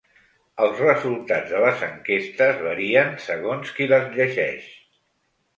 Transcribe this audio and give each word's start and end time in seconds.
Els 0.67 0.79
resultats 0.83 1.51
de 1.51 1.59
les 1.65 1.83
enquestes 1.89 2.63
varien 2.69 3.13
segons 3.27 3.75
qui 3.77 3.89
les 3.93 4.09
llegeix. 4.17 4.73